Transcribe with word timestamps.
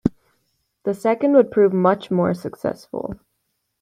The 0.81 0.95
second 0.95 1.33
would 1.33 1.51
prove 1.51 1.73
much 1.73 2.09
more 2.09 2.33
successful. 2.33 3.19